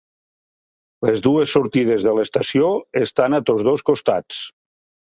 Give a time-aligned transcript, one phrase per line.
[1.09, 2.73] Les dues sortides de l'estació
[3.05, 4.43] estan a tots dos costats.